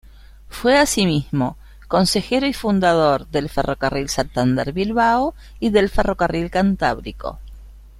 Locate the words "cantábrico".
6.49-7.37